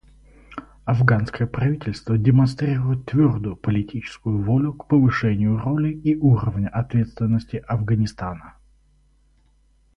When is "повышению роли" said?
4.87-5.93